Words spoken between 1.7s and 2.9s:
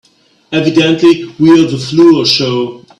floor show.